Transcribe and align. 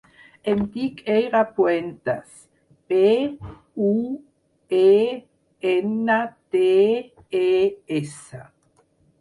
Em 0.51 0.61
dic 0.75 1.01
Eira 1.15 1.41
Puentes: 1.57 2.31
pe, 2.93 3.01
u, 3.89 3.93
e, 4.79 4.97
ena, 5.75 6.19
te, 6.57 6.67
e, 7.45 7.55
essa. 8.01 8.45